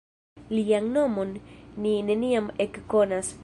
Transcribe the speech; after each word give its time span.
Lian 0.55 0.87
nomon 0.95 1.35
ni 1.85 1.93
neniam 2.11 2.51
ekkonas. 2.67 3.35